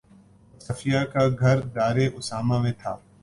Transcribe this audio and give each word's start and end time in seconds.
اور 0.51 0.59
صفیہ 0.59 0.99
کا 1.13 1.27
گھر 1.39 1.57
دارِ 1.75 2.07
اسامہ 2.15 2.57
میں 2.61 2.71
تھا 2.79 2.95